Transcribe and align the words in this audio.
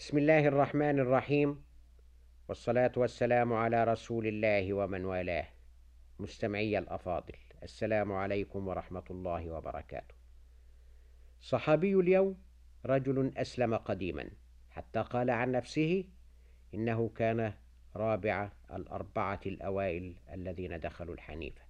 بسم 0.00 0.18
الله 0.18 0.48
الرحمن 0.48 0.98
الرحيم. 0.98 1.64
والصلاة 2.48 2.92
والسلام 2.96 3.52
على 3.52 3.84
رسول 3.84 4.26
الله 4.26 4.74
ومن 4.74 5.04
والاه. 5.04 5.46
مستمعي 6.18 6.78
الأفاضل 6.78 7.34
السلام 7.62 8.12
عليكم 8.12 8.68
ورحمة 8.68 9.04
الله 9.10 9.50
وبركاته. 9.50 10.14
صحابي 11.40 11.94
اليوم 11.94 12.42
رجل 12.86 13.32
أسلم 13.36 13.76
قديما 13.76 14.30
حتى 14.70 15.00
قال 15.00 15.30
عن 15.30 15.52
نفسه 15.52 16.04
إنه 16.74 17.08
كان 17.08 17.52
رابع 17.96 18.50
الأربعة 18.72 19.40
الأوائل 19.46 20.16
الذين 20.32 20.80
دخلوا 20.80 21.14
الحنيفة. 21.14 21.62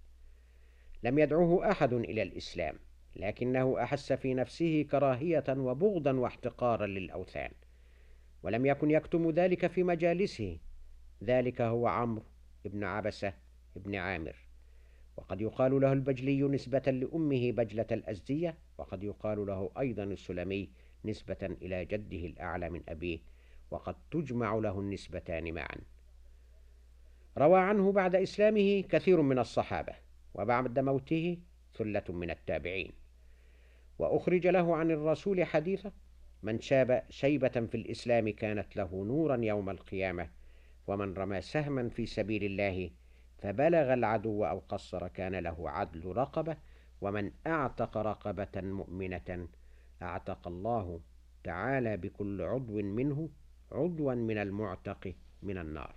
لم 1.03 1.19
يدعوه 1.19 1.71
أحد 1.71 1.93
إلى 1.93 2.23
الإسلام 2.23 2.79
لكنه 3.17 3.83
أحس 3.83 4.12
في 4.12 4.35
نفسه 4.35 4.83
كراهية 4.91 5.45
وبغضا 5.49 6.12
واحتقارا 6.12 6.87
للأوثان. 6.87 7.51
ولم 8.43 8.67
يكن 8.67 8.91
يكتم 8.91 9.30
ذلك 9.30 9.67
في 9.67 9.83
مجالسه. 9.83 10.59
ذلك 11.25 11.61
هو 11.61 11.87
عمرو 11.87 12.25
بن 12.65 12.85
عبسة 12.85 13.33
بن 13.77 13.95
عامر. 13.95 14.37
وقد 15.17 15.41
يقال 15.41 15.81
له 15.81 15.93
البجلي 15.93 16.43
نسبة 16.43 16.79
لأمه 16.79 17.53
بجلة 17.53 17.87
الأزدية 17.93 18.59
وقد 18.79 19.03
يقال 19.03 19.47
له 19.47 19.71
أيضا 19.79 20.05
السلمي 20.05 20.71
نسبة 21.05 21.57
إلى 21.62 21.84
جده 21.84 22.27
الأعلى 22.27 22.71
من 22.71 22.83
أبيه 22.89 23.19
وقد 23.71 23.97
تجمع 24.11 24.55
له 24.55 24.81
النسبتان 24.81 25.55
معا. 25.55 25.77
روى 27.39 27.61
عنه 27.61 27.93
بعد 27.93 28.15
إسلامه 28.15 28.81
كثير 28.81 29.23
من 29.23 29.39
الصحابة 29.39 29.93
وبعد 30.34 30.79
موته 30.79 31.39
ثلة 31.75 32.05
من 32.09 32.31
التابعين. 32.31 32.93
وأخرج 33.98 34.47
له 34.47 34.77
عن 34.77 34.91
الرسول 34.91 35.45
حديثا 35.45 35.93
من 36.43 36.61
شاب 36.61 37.05
شيبة 37.11 37.49
في 37.49 37.75
الإسلام 37.75 38.29
كانت 38.29 38.77
له 38.77 39.05
نورا 39.05 39.37
يوم 39.37 39.71
القيامة 39.71 40.29
ومن 40.87 41.15
رمى 41.15 41.41
سهما 41.41 41.89
في 41.89 42.06
سبيل 42.06 42.45
الله 42.45 42.91
فبلغ 43.39 43.95
العدو 43.95 44.45
أو 44.45 44.59
قصر 44.59 45.09
كان 45.09 45.34
له 45.34 45.70
عدل 45.70 46.06
رقبة 46.06 46.56
ومن 47.01 47.31
أعتق 47.47 47.97
رقبة 47.97 48.61
مؤمنة 48.61 49.48
أعتق 50.03 50.48
الله 50.48 51.01
تعالى 51.45 51.97
بكل 51.97 52.42
عضو 52.42 52.83
منه 52.83 53.29
عضوا 53.73 54.14
من 54.14 54.39
المعتق 54.39 55.14
من 55.42 55.59
النار. 55.59 55.95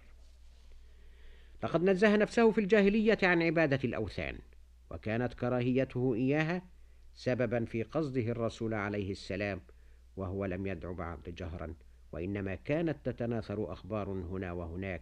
لقد 1.63 1.83
نزه 1.83 2.15
نفسه 2.15 2.51
في 2.51 2.61
الجاهلية 2.61 3.17
عن 3.23 3.43
عبادة 3.43 3.79
الأوثان 3.83 4.39
وكانت 4.91 5.33
كراهيته 5.33 6.13
إياها 6.13 6.61
سببا 7.13 7.65
في 7.65 7.83
قصده 7.83 8.21
الرسول 8.21 8.73
عليه 8.73 9.11
السلام 9.11 9.61
وهو 10.17 10.45
لم 10.45 10.67
يدع 10.67 10.91
بعد 10.91 11.23
جهرا 11.37 11.73
وإنما 12.11 12.55
كانت 12.55 13.09
تتناثر 13.09 13.73
أخبار 13.73 14.09
هنا 14.09 14.51
وهناك 14.51 15.01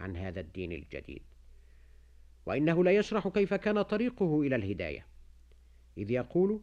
عن 0.00 0.16
هذا 0.16 0.40
الدين 0.40 0.72
الجديد. 0.72 1.22
وإنه 2.46 2.84
لا 2.84 2.90
يشرح 2.90 3.28
كيف 3.28 3.54
كان 3.54 3.82
طريقه 3.82 4.40
إلى 4.40 4.56
الهداية. 4.56 5.06
إذ 5.98 6.10
يقول 6.10 6.60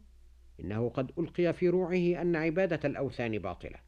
إنه 0.59 0.89
قد 0.89 1.11
ألقي 1.19 1.53
في 1.53 1.69
روعه 1.69 2.21
أن 2.21 2.35
عبادة 2.35 2.79
الأوثان 2.85 3.37
باطلة 3.39 3.79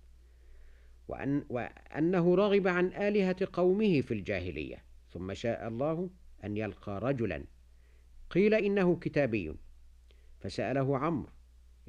وأن 1.07 1.45
وأنه 1.49 2.35
رغب 2.35 2.67
عن 2.67 2.85
آلهة 2.93 3.47
قومه 3.53 4.01
في 4.01 4.13
الجاهلية. 4.13 4.83
ثم 5.09 5.33
شاء 5.33 5.67
الله 5.67 6.09
أن 6.43 6.57
يلقى 6.57 6.99
رجلا 6.99 7.43
قيل 8.29 8.53
إنه 8.53 8.95
كتابي. 8.95 9.55
فسأله 10.39 10.97
عمرو 10.97 11.29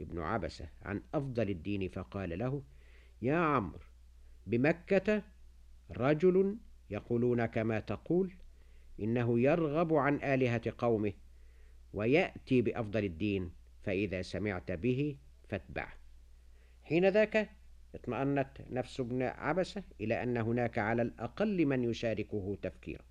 ابن 0.00 0.18
عبسة 0.18 0.68
عن 0.82 1.02
أفضل 1.14 1.50
الدين 1.50 1.88
فقال 1.88 2.38
له 2.38 2.62
يا 3.22 3.36
عمرو 3.36 3.80
بمكة 4.46 5.22
رجل 5.90 6.56
يقولون 6.90 7.46
كما 7.46 7.80
تقول 7.80 8.32
إنه 9.00 9.40
يرغب 9.40 9.94
عن 9.94 10.16
آلهة 10.16 10.74
قومه 10.78 11.12
ويأتي 11.92 12.62
بأفضل 12.62 13.04
الدين 13.04 13.50
فإذا 13.82 14.22
سمعت 14.22 14.72
به 14.72 15.16
فاتبعه. 15.48 15.92
حين 16.84 17.08
ذاك 17.08 17.50
اطمأنت 17.94 18.50
نفس 18.70 19.00
ابن 19.00 19.22
عبسة 19.22 19.82
إلى 20.00 20.22
أن 20.22 20.36
هناك 20.36 20.78
على 20.78 21.02
الأقل 21.02 21.66
من 21.66 21.84
يشاركه 21.84 22.58
تفكيرا 22.62 23.04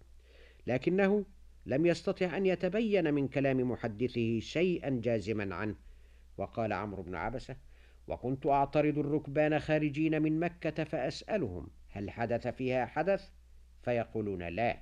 لكنه 0.67 1.25
لم 1.65 1.85
يستطع 1.85 2.37
أن 2.37 2.45
يتبين 2.45 3.13
من 3.13 3.27
كلام 3.27 3.71
محدثه 3.71 4.39
شيئا 4.39 4.89
جازما 5.03 5.55
عنه 5.55 5.75
وقال 6.39 6.73
عمرو 6.73 7.03
بن 7.03 7.15
عبسة 7.15 7.55
وكنت 8.07 8.45
أعترض 8.45 8.97
الركبان 8.97 9.59
خارجين 9.59 10.21
من 10.21 10.39
مكة 10.39 10.83
فأسألهم 10.83 11.67
هل 11.89 12.11
حدث 12.11 12.47
فيها 12.47 12.85
حدث؟ 12.85 13.29
فيقولون 13.81 14.43
لا. 14.43 14.81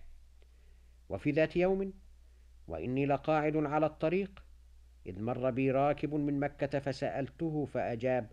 وفي 1.10 1.32
ذات 1.32 1.56
يوم؟ 1.56 1.94
وإني 2.68 3.06
لقاعد 3.06 3.56
على 3.56 3.86
الطريق. 3.86 4.44
إذ 5.06 5.22
مر 5.22 5.50
بي 5.50 5.72
راكب 5.72 6.14
من 6.14 6.40
مكة 6.40 6.80
فسألته 6.80 7.66
فأجاب 7.66 8.32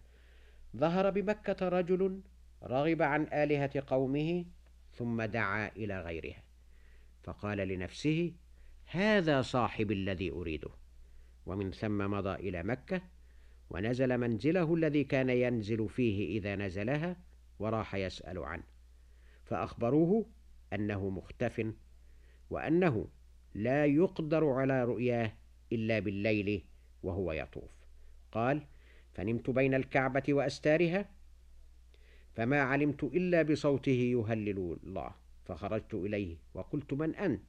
ظهر 0.76 1.10
بمكة 1.10 1.68
رجل 1.68 2.20
رغب 2.62 3.02
عن 3.02 3.22
آلهة 3.32 3.84
قومه 3.86 4.44
ثم 4.92 5.22
دعا 5.22 5.68
إلى 5.68 6.00
غيرها. 6.00 6.42
فقال 7.22 7.58
لنفسه 7.58 8.32
هذا 8.86 9.42
صاحب 9.42 9.92
الذي 9.92 10.30
أريده. 10.30 10.70
ومن 11.46 11.70
ثم 11.70 12.10
مضى 12.10 12.34
إلى 12.34 12.62
مكة 12.62 13.13
ونزل 13.70 14.18
منزله 14.18 14.74
الذي 14.74 15.04
كان 15.04 15.30
ينزل 15.30 15.88
فيه 15.88 16.38
إذا 16.38 16.56
نزلها 16.56 17.16
وراح 17.58 17.94
يسأل 17.94 18.38
عنه. 18.38 18.62
فأخبروه 19.44 20.26
أنه 20.72 21.10
مختف 21.10 21.72
وأنه 22.50 23.08
لا 23.54 23.86
يقدر 23.86 24.48
على 24.48 24.84
رؤياه 24.84 25.32
إلا 25.72 25.98
بالليل 25.98 26.64
وهو 27.02 27.32
يطوف. 27.32 27.70
قال 28.32 28.66
فنمت 29.14 29.50
بين 29.50 29.74
الكعبة 29.74 30.22
وأستارها 30.28 31.10
فما 32.34 32.60
علمت 32.60 33.04
إلا 33.04 33.42
بصوته 33.42 33.90
يهلل 33.90 34.78
الله. 34.82 35.10
فخرجت 35.44 35.94
إليه 35.94 36.36
وقلت 36.54 36.94
من 36.94 37.14
أنت؟ 37.14 37.42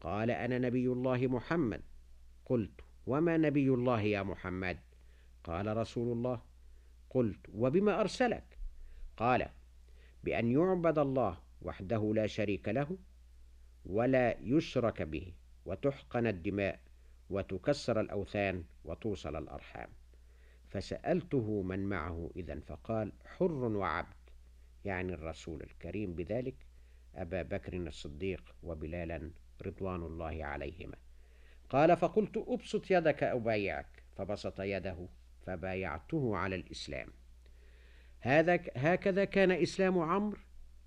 قال 0.00 0.30
أنا 0.30 0.58
نبي 0.58 0.86
الله 0.86 1.26
محمد. 1.26 1.80
قلت 2.44 2.80
وما 3.06 3.36
نبي 3.36 3.68
الله 3.68 4.00
يا 4.00 4.22
محمد؟ 4.22 4.78
قال 5.44 5.76
رسول 5.76 6.12
الله 6.12 6.40
قلت 7.10 7.46
وبما 7.54 8.00
أرسلك؟ 8.00 8.58
قال 9.16 9.48
بأن 10.24 10.52
يعبد 10.52 10.98
الله 10.98 11.38
وحده 11.62 12.12
لا 12.14 12.26
شريك 12.26 12.68
له 12.68 12.98
ولا 13.86 14.36
يشرك 14.40 15.02
به 15.02 15.32
وتحقن 15.66 16.26
الدماء 16.26 16.80
وتكسر 17.30 18.00
الأوثان 18.00 18.64
وتوصل 18.84 19.36
الأرحام. 19.36 19.88
فسألته 20.68 21.62
من 21.62 21.88
معه 21.88 22.30
إذا 22.36 22.60
فقال 22.60 23.12
حر 23.26 23.52
وعبد 23.52 24.30
يعني 24.84 25.14
الرسول 25.14 25.62
الكريم. 25.62 26.14
بذلك 26.14 26.66
أبا 27.14 27.42
بكر 27.42 27.76
الصديق 27.76 28.54
وبلالا 28.62 29.30
رضوان 29.62 30.02
الله 30.02 30.44
عليهما. 30.44 30.96
قال 31.68 31.96
فقلت 31.96 32.36
أبسط 32.36 32.90
يدك 32.90 33.22
أبايعك 33.22 34.02
فبسط 34.16 34.60
يده 34.60 35.08
فبايعته 35.46 36.36
على 36.36 36.56
الإسلام. 36.56 37.08
هذا 38.20 38.60
هكذا 38.76 39.24
كان 39.24 39.50
إسلام 39.50 39.98
عمرو 39.98 40.38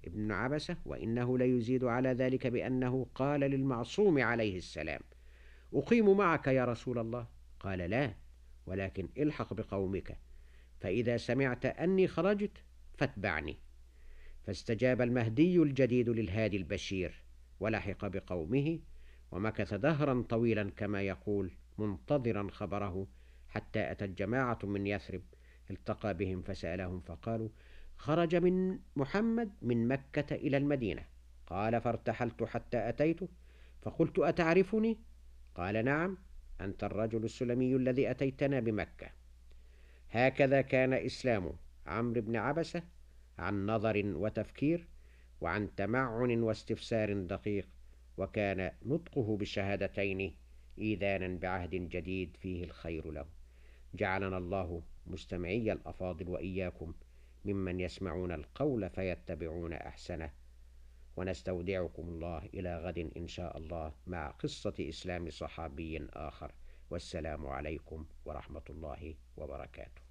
ابن 0.06 0.32
عبسة 0.32 0.78
وإنه 0.86 1.38
ليزيد 1.38 1.84
على 1.84 2.10
ذلك 2.10 2.48
بأنه 2.48 3.08
قال 3.16 3.40
للمعصوم 3.40 4.24
عليه 4.24 4.58
السلام 4.58 5.02
أقيم 5.74 6.18
معك 6.18 6.48
يا 6.48 6.66
رسول 6.66 7.00
الله. 7.00 7.28
قال 7.60 7.80
لا 7.80 8.14
ولكن 8.66 9.10
الحق 9.18 9.54
بقومك 9.54 10.20
فإذا 10.80 11.18
سمعت 11.18 11.66
أني 11.66 12.08
خرجت 12.08 12.64
فاتبعني. 12.98 13.58
فاستجاب 14.44 15.02
المهدي 15.02 15.58
الجديد 15.58 16.10
للهادي 16.10 16.58
البشير 16.58 17.24
ولحق 17.60 18.08
بقومه 18.08 18.80
ومكث 19.32 19.74
دهرا 19.74 20.26
طويلا 20.30 20.72
كما 20.78 21.02
يقول 21.02 21.52
منتظرا 21.78 22.48
خبره 22.52 23.08
حتى 23.56 23.92
أتت 23.92 24.10
جماعة 24.10 24.60
من 24.64 24.88
يثرب 24.88 25.22
التقى 25.72 26.14
بهم 26.14 26.42
فسألهم 26.42 27.00
فقالوا 27.00 27.50
خرج 27.98 28.36
من 28.36 28.80
محمد 28.96 29.52
من 29.62 29.88
مكة 29.88 30.36
إلى 30.36 30.58
المدينة. 30.58 31.06
قال 31.48 31.82
فارتحلت 31.82 32.44
حتى 32.44 32.90
أتيته 32.90 33.28
فقلت 33.82 34.20
أتعرفني؟ 34.20 34.98
قال 35.56 35.86
نعم 35.86 36.18
أنت 36.62 36.84
الرجل 36.84 37.24
السلمي 37.24 37.76
الذي 37.76 38.12
أتيتنا 38.12 38.60
بمكة. 38.60 39.08
هكذا 40.12 40.62
كان 40.62 40.94
إسلام 40.94 41.52
عمرو 41.88 42.22
بن 42.22 42.36
عبسة 42.36 42.84
عن 43.38 43.66
نظر 43.66 44.02
وتفكير 44.06 44.88
وعن 45.42 45.76
تمعن 45.76 46.42
واستفسار 46.42 47.14
دقيق 47.14 47.68
وكان 48.18 48.72
نطقه 48.86 49.38
بالشهادتين 49.38 50.36
إيذانا 50.78 51.40
بعهد 51.40 51.70
جديد 51.70 52.38
فيه 52.38 52.64
الخير 52.64 53.12
له. 53.12 53.26
جعلنا 53.96 54.38
الله 54.38 54.82
مستمعي 55.08 55.72
الأفاضل 55.72 56.30
وإياكم 56.30 56.94
ممن 57.46 57.80
يسمعون 57.80 58.32
القول 58.32 58.90
فيتبعون 58.90 59.74
أحسنه. 59.74 60.32
ونستودعكم 61.18 62.04
الله 62.10 62.46
إلى 62.54 62.78
غد 62.78 63.12
إن 63.18 63.28
شاء 63.28 63.58
الله 63.58 63.94
مع 64.08 64.32
قصة 64.32 64.74
إسلام 64.80 65.30
صحابي 65.30 66.08
آخر. 66.14 66.52
والسلام 66.90 67.48
عليكم 67.48 68.06
ورحمة 68.26 68.64
الله 68.70 69.16
وبركاته. 69.38 70.05